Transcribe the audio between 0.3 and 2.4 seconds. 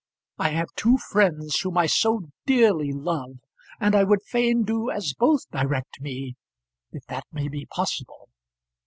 I have two friends whom I so